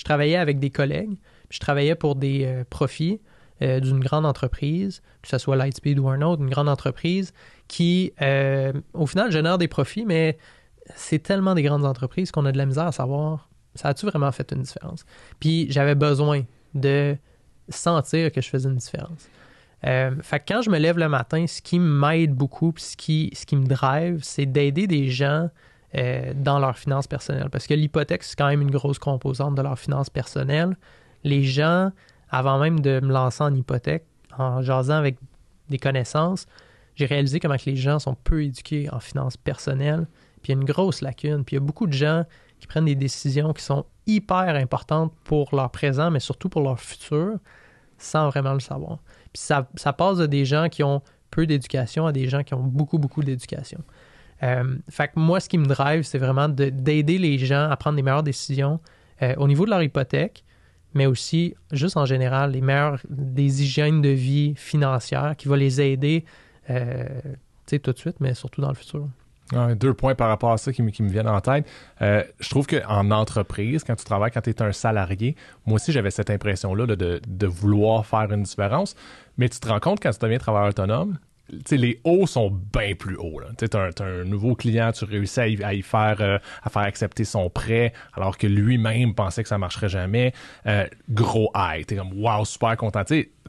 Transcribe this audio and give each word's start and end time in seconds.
je 0.00 0.04
travaillais 0.06 0.36
avec 0.36 0.58
des 0.58 0.70
collègues, 0.70 1.18
puis 1.50 1.56
je 1.56 1.60
travaillais 1.60 1.94
pour 1.94 2.16
des 2.16 2.46
euh, 2.46 2.64
profits 2.70 3.20
euh, 3.60 3.80
d'une 3.80 4.00
grande 4.00 4.24
entreprise, 4.24 5.02
que 5.20 5.28
ce 5.28 5.36
soit 5.36 5.56
Lightspeed 5.56 5.98
ou 5.98 6.08
un 6.08 6.22
autre, 6.22 6.40
une 6.40 6.48
grande 6.48 6.70
entreprise 6.70 7.34
qui, 7.68 8.14
euh, 8.22 8.72
au 8.94 9.04
final, 9.04 9.30
génère 9.30 9.58
des 9.58 9.68
profits, 9.68 10.06
mais 10.06 10.38
c'est 10.96 11.18
tellement 11.18 11.54
des 11.54 11.62
grandes 11.62 11.84
entreprises 11.84 12.30
qu'on 12.30 12.46
a 12.46 12.52
de 12.52 12.56
la 12.56 12.64
misère 12.64 12.86
à 12.86 12.92
savoir 12.92 13.50
ça 13.74 13.88
a-tu 13.88 14.06
vraiment 14.06 14.32
fait 14.32 14.50
une 14.52 14.62
différence? 14.62 15.04
Puis 15.38 15.70
j'avais 15.70 15.94
besoin 15.94 16.44
de 16.72 17.14
sentir 17.68 18.32
que 18.32 18.40
je 18.40 18.48
faisais 18.48 18.70
une 18.70 18.76
différence. 18.76 19.28
Fait 19.82 20.40
que 20.40 20.44
quand 20.48 20.62
je 20.62 20.70
me 20.70 20.78
lève 20.78 20.98
le 20.98 21.08
matin, 21.08 21.46
ce 21.46 21.60
qui 21.62 21.78
m'aide 21.78 22.34
beaucoup, 22.34 22.72
puis 22.72 22.82
ce 22.82 22.96
qui, 22.96 23.30
ce 23.34 23.46
qui 23.46 23.54
me 23.54 23.66
drive, 23.66 24.20
c'est 24.22 24.46
d'aider 24.46 24.86
des 24.86 25.10
gens 25.10 25.50
euh, 25.96 26.32
dans 26.34 26.58
leurs 26.58 26.78
finances 26.78 27.06
personnelles. 27.06 27.50
Parce 27.50 27.66
que 27.66 27.74
l'hypothèque, 27.74 28.22
c'est 28.22 28.36
quand 28.36 28.48
même 28.48 28.62
une 28.62 28.70
grosse 28.70 28.98
composante 28.98 29.54
de 29.54 29.62
leurs 29.62 29.78
finances 29.78 30.10
personnelles. 30.10 30.76
Les 31.24 31.42
gens, 31.42 31.90
avant 32.30 32.58
même 32.58 32.80
de 32.80 33.00
me 33.00 33.12
lancer 33.12 33.42
en 33.42 33.54
hypothèque, 33.54 34.04
en 34.38 34.62
jasant 34.62 34.94
avec 34.94 35.18
des 35.68 35.78
connaissances, 35.78 36.46
j'ai 36.94 37.06
réalisé 37.06 37.40
comment 37.40 37.56
que 37.56 37.68
les 37.68 37.76
gens 37.76 37.98
sont 37.98 38.14
peu 38.14 38.44
éduqués 38.44 38.88
en 38.92 39.00
finances 39.00 39.36
personnelles. 39.36 40.06
Puis 40.42 40.52
il 40.52 40.56
y 40.56 40.58
a 40.58 40.60
une 40.60 40.66
grosse 40.66 41.00
lacune. 41.00 41.44
Puis 41.44 41.56
il 41.56 41.58
y 41.60 41.62
a 41.62 41.64
beaucoup 41.64 41.86
de 41.86 41.92
gens 41.92 42.24
qui 42.60 42.66
prennent 42.66 42.84
des 42.84 42.94
décisions 42.94 43.52
qui 43.52 43.62
sont 43.62 43.86
hyper 44.06 44.54
importantes 44.54 45.12
pour 45.24 45.54
leur 45.54 45.70
présent, 45.70 46.10
mais 46.10 46.20
surtout 46.20 46.48
pour 46.48 46.62
leur 46.62 46.78
futur, 46.78 47.38
sans 47.98 48.28
vraiment 48.28 48.52
le 48.52 48.60
savoir. 48.60 48.98
Puis 49.32 49.42
ça, 49.42 49.68
ça 49.76 49.92
passe 49.92 50.18
de 50.18 50.26
des 50.26 50.44
gens 50.44 50.68
qui 50.68 50.82
ont 50.82 51.02
peu 51.30 51.46
d'éducation 51.46 52.06
à 52.06 52.12
des 52.12 52.28
gens 52.28 52.42
qui 52.42 52.54
ont 52.54 52.62
beaucoup, 52.62 52.98
beaucoup 52.98 53.22
d'éducation. 53.22 53.80
Euh, 54.42 54.76
fait 54.88 55.08
que 55.08 55.18
moi, 55.18 55.40
ce 55.40 55.48
qui 55.48 55.58
me 55.58 55.66
drive, 55.66 56.02
c'est 56.02 56.18
vraiment 56.18 56.48
d'aider 56.48 57.18
les 57.18 57.38
gens 57.38 57.68
à 57.70 57.76
prendre 57.76 57.96
les 57.96 58.02
meilleures 58.02 58.22
décisions 58.22 58.80
euh, 59.22 59.34
au 59.36 59.46
niveau 59.48 59.64
de 59.64 59.70
leur 59.70 59.82
hypothèque, 59.82 60.44
mais 60.94 61.06
aussi, 61.06 61.54
juste 61.72 61.96
en 61.96 62.06
général, 62.06 62.52
les 62.52 62.60
meilleures 62.60 62.98
des 63.08 63.62
hygiènes 63.62 64.02
de 64.02 64.08
vie 64.08 64.54
financières 64.56 65.34
qui 65.36 65.48
vont 65.48 65.54
les 65.54 65.80
aider, 65.80 66.24
euh, 66.70 67.04
tout 67.66 67.92
de 67.92 67.98
suite, 67.98 68.16
mais 68.18 68.34
surtout 68.34 68.60
dans 68.60 68.70
le 68.70 68.74
futur 68.74 69.08
deux 69.74 69.94
points 69.94 70.14
par 70.14 70.28
rapport 70.28 70.52
à 70.52 70.58
ça 70.58 70.72
qui, 70.72 70.80
me, 70.80 70.92
viennent 71.08 71.28
en 71.28 71.40
tête. 71.40 71.68
Je 72.00 72.48
trouve 72.50 72.68
qu'en 72.68 73.10
entreprise, 73.10 73.82
quand 73.82 73.96
tu 73.96 74.04
travailles, 74.04 74.30
quand 74.30 74.42
tu 74.42 74.50
es 74.50 74.62
un 74.62 74.70
salarié, 74.70 75.34
moi 75.66 75.74
aussi 75.74 75.90
j'avais 75.90 76.12
cette 76.12 76.30
impression-là 76.30 76.86
de, 76.86 77.20
de, 77.26 77.46
vouloir 77.48 78.06
faire 78.06 78.30
une 78.30 78.44
différence. 78.44 78.94
Mais 79.38 79.48
tu 79.48 79.58
te 79.58 79.68
rends 79.68 79.80
compte 79.80 80.00
quand 80.00 80.12
tu 80.12 80.20
deviens 80.20 80.38
travailleur 80.38 80.68
autonome, 80.68 81.18
sais, 81.18 81.29
les 81.70 82.00
hauts 82.04 82.26
sont 82.26 82.50
bien 82.50 82.94
plus 82.94 83.16
hauts. 83.16 83.40
Tu 83.58 83.66
un 83.76 84.24
nouveau 84.24 84.54
client, 84.54 84.92
tu 84.92 85.04
réussis 85.04 85.40
à 85.62 85.74
y, 85.74 85.82
faire, 85.82 86.16
euh, 86.20 86.38
à 86.62 86.70
faire 86.70 86.82
accepter 86.82 87.24
son 87.24 87.50
prêt, 87.50 87.92
alors 88.14 88.38
que 88.38 88.46
lui-même 88.46 89.14
pensait 89.14 89.42
que 89.42 89.48
ça 89.48 89.58
marcherait 89.58 89.88
jamais. 89.88 90.32
Euh, 90.66 90.86
gros 91.08 91.50
high. 91.54 91.86
Tu 91.86 91.94
es 91.94 91.96
comme, 91.96 92.12
wow, 92.20 92.44
super 92.44 92.76
content. 92.76 93.02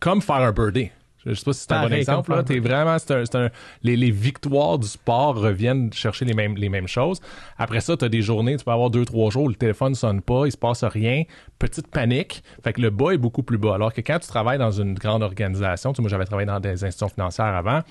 comme 0.00 0.22
faire 0.22 0.36
un 0.36 0.52
birthday. 0.52 0.92
Je 1.26 1.34
sais 1.34 1.44
pas 1.44 1.52
si 1.52 1.60
c'est 1.60 1.72
un 1.72 1.88
bon 1.88 1.94
exemple. 1.94 2.30
Là. 2.30 2.42
Es 2.48 2.58
vraiment, 2.60 2.96
c'est 2.98 3.34
un, 3.34 3.50
les, 3.82 3.96
les, 3.96 4.10
victoires 4.10 4.78
du 4.78 4.86
sport 4.86 5.36
reviennent 5.36 5.92
chercher 5.92 6.24
les 6.24 6.34
mêmes, 6.34 6.56
les 6.56 6.68
mêmes 6.68 6.86
choses. 6.86 7.20
Après 7.58 7.80
ça, 7.80 7.96
tu 7.96 8.04
as 8.04 8.08
des 8.08 8.22
journées, 8.22 8.56
tu 8.56 8.64
peux 8.64 8.70
avoir 8.70 8.90
deux, 8.90 9.04
trois 9.04 9.30
jours 9.30 9.44
où 9.44 9.48
le 9.48 9.54
téléphone 9.54 9.94
sonne 9.94 10.22
pas, 10.22 10.46
il 10.46 10.52
se 10.52 10.56
passe 10.56 10.84
rien, 10.84 11.24
petite 11.58 11.88
panique. 11.88 12.42
Fait 12.62 12.72
que 12.72 12.80
le 12.80 12.90
bas 12.90 13.10
est 13.10 13.18
beaucoup 13.18 13.42
plus 13.42 13.58
bas. 13.58 13.74
Alors 13.74 13.92
que 13.92 14.00
quand 14.00 14.18
tu 14.18 14.28
travailles 14.28 14.58
dans 14.58 14.70
une 14.70 14.94
grande 14.94 15.22
organisation, 15.22 15.92
tu 15.92 15.96
sais, 15.96 16.02
moi 16.02 16.08
j'avais 16.08 16.24
travaillé 16.24 16.46
dans 16.46 16.60
des 16.60 16.84
institutions 16.84 17.08
financières 17.08 17.46
avant, 17.46 17.82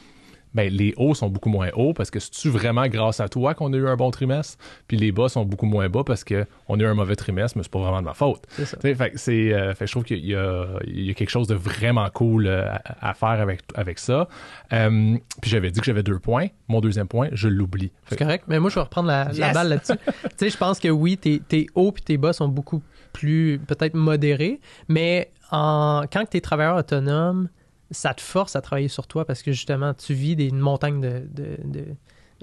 ben, 0.58 0.74
les 0.74 0.96
hauts 0.98 1.14
sont 1.14 1.30
beaucoup 1.30 1.50
moins 1.50 1.70
hauts 1.76 1.94
parce 1.94 2.10
que 2.10 2.20
c'est-tu 2.20 2.50
vraiment 2.50 2.88
grâce 2.88 3.20
à 3.20 3.30
toi 3.30 3.54
qu'on 3.54 3.72
a 3.74 3.78
eu 3.78 3.88
un 3.88 3.96
bon 3.96 4.10
trimestre? 4.10 4.58
Puis 4.88 4.98
les 4.98 5.12
bas 5.12 5.30
sont 5.30 5.46
beaucoup 5.46 5.68
moins 5.68 5.88
bas 5.88 6.04
parce 6.04 6.24
qu'on 6.24 6.80
a 6.80 6.82
eu 6.82 6.86
un 6.88 6.96
mauvais 6.96 7.16
trimestre, 7.16 7.60
mais 7.60 7.64
c'est 7.64 7.72
pas 7.72 7.78
vraiment 7.78 8.00
de 8.00 8.06
ma 8.06 8.16
faute. 8.16 8.42
C'est 8.50 8.66
ça. 8.66 8.78
Fait, 8.80 9.12
c'est, 9.14 9.54
euh, 9.54 9.76
fait, 9.76 9.86
je 9.86 9.92
trouve 9.92 10.04
qu'il 10.04 10.26
y 10.26 10.34
a, 10.34 10.66
il 10.88 11.06
y 11.06 11.12
a 11.12 11.14
quelque 11.14 11.30
chose 11.30 11.46
de 11.46 11.54
vraiment 11.54 12.10
cool 12.10 12.48
euh, 12.48 12.66
à, 13.02 13.14
faire 13.14 13.40
avec, 13.40 13.62
avec 13.76 14.00
ça. 14.00 14.28
Euh, 14.74 15.16
puis 15.42 15.52
j'avais 15.52 15.70
dit 15.70 15.80
que 15.80 15.86
j'avais 15.86 16.02
deux 16.02 16.18
points. 16.18 16.48
Mon 16.68 16.82
deuxième 16.82 17.08
point, 17.08 17.30
je 17.34 17.50
l'oublie. 17.50 17.92
C'est 18.10 18.18
correct, 18.18 18.46
mais 18.48 18.60
moi, 18.60 18.72
je 18.72 18.76
vais 18.76 18.82
reprendre 18.82 19.10
la, 19.10 19.26
balle 19.54 19.70
là-dessus. 19.70 19.94
tu 20.24 20.30
sais, 20.38 20.50
je 20.50 20.58
pense 20.58 20.80
que 20.80 20.88
oui, 20.88 21.20
tes, 21.20 21.40
tes 21.40 21.68
hauts 21.76 21.92
puis 21.92 22.04
tes 22.04 22.18
bas 22.18 22.34
sont 22.34 22.48
beaucoup 22.48 22.82
plus, 23.14 23.60
peut-être 23.60 23.94
modérés, 23.94 24.60
mais 24.88 25.30
en, 25.52 26.06
quand 26.12 26.26
tu 26.28 26.38
es 26.38 26.42
travailleur 26.42 26.78
autonome, 26.78 27.48
ça 27.92 28.14
te 28.14 28.22
force 28.22 28.56
à 28.56 28.62
travailler 28.62 28.88
sur 28.88 29.08
toi 29.08 29.26
parce 29.26 29.42
que 29.42 29.52
justement, 29.52 29.94
tu 29.94 30.14
vis 30.14 30.34
une 30.34 30.60
montagne 30.60 31.00
de, 31.02 31.28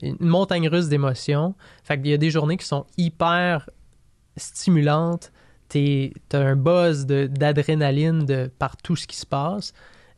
une 0.03 0.17
montagne 0.21 0.69
russe 0.69 0.89
d'émotions. 0.89 1.55
Fait 1.83 2.01
y 2.05 2.13
a 2.13 2.17
des 2.17 2.31
journées 2.31 2.57
qui 2.57 2.67
sont 2.67 2.87
hyper 2.97 3.69
stimulantes. 4.37 5.33
Tu 5.69 6.13
as 6.33 6.39
un 6.39 6.57
buzz 6.57 7.07
d'adrénaline 7.07 8.49
par 8.59 8.77
tout 8.77 8.97
ce 8.97 9.07
qui 9.07 9.17
se 9.17 9.27
passe. 9.27 9.73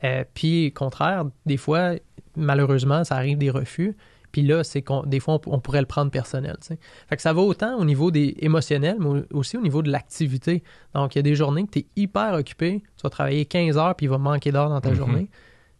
Euh, 0.04 0.24
puis, 0.34 0.72
contraire, 0.72 1.24
des 1.46 1.56
fois, 1.56 1.94
malheureusement, 2.36 3.04
ça 3.04 3.16
arrive 3.16 3.38
des 3.38 3.50
refus. 3.50 3.96
Puis 4.36 4.44
là, 4.44 4.62
c'est 4.64 4.82
qu'on 4.82 5.02
des 5.02 5.18
fois, 5.18 5.40
on, 5.46 5.60
pourrait 5.60 5.80
le 5.80 5.86
prendre 5.86 6.10
personnel. 6.10 6.58
Fait 6.60 7.16
que 7.16 7.22
ça 7.22 7.32
va 7.32 7.40
autant 7.40 7.78
au 7.78 7.86
niveau 7.86 8.10
des 8.10 8.36
émotionnels, 8.40 8.98
mais 9.00 9.22
aussi 9.32 9.56
au 9.56 9.62
niveau 9.62 9.80
de 9.80 9.90
l'activité. 9.90 10.62
Donc, 10.94 11.14
il 11.14 11.18
y 11.18 11.20
a 11.20 11.22
des 11.22 11.34
journées 11.34 11.64
que 11.64 11.70
tu 11.70 11.78
es 11.78 11.86
hyper 11.96 12.34
occupé, 12.34 12.82
tu 12.98 13.02
vas 13.02 13.08
travailler 13.08 13.46
15 13.46 13.78
heures, 13.78 13.94
puis 13.94 14.04
il 14.04 14.10
va 14.10 14.18
manquer 14.18 14.52
d'heures 14.52 14.68
dans 14.68 14.82
ta 14.82 14.90
mm-hmm. 14.90 14.94
journée. 14.94 15.30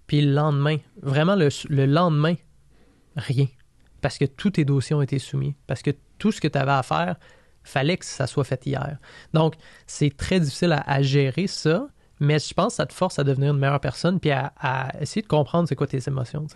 Puis 0.07 0.23
le 0.23 0.33
lendemain, 0.33 0.79
vraiment 1.03 1.37
le, 1.37 1.51
lendemain, 1.85 2.37
rien. 3.15 3.47
Parce 4.01 4.17
que 4.17 4.25
tous 4.25 4.53
tes 4.53 4.65
dossiers 4.65 4.97
ont 4.97 5.03
été 5.03 5.19
soumis. 5.19 5.55
Parce 5.67 5.83
que 5.83 5.91
tout 6.17 6.33
ce 6.33 6.41
que 6.41 6.49
tu 6.49 6.57
avais 6.57 6.73
à 6.73 6.83
faire, 6.83 7.17
fallait 7.63 7.99
que 7.99 8.07
ça 8.07 8.27
soit 8.27 8.45
fait 8.45 8.65
hier. 8.65 8.97
Donc, 9.35 9.57
c'est 9.87 10.17
très 10.17 10.41
difficile 10.41 10.83
à, 10.87 11.03
gérer 11.03 11.47
ça, 11.47 11.89
mais 12.21 12.39
je 12.39 12.55
pense 12.55 12.69
que 12.69 12.77
ça 12.77 12.87
te 12.87 12.95
force 12.95 13.19
à 13.19 13.25
devenir 13.25 13.53
une 13.53 13.59
meilleure 13.59 13.81
personne 13.81 14.19
puis 14.19 14.31
à, 14.31 14.93
essayer 14.99 15.21
de 15.21 15.27
comprendre 15.27 15.69
c'est 15.69 15.77
quoi 15.77 15.87
tes 15.87 16.01
émotions. 16.07 16.47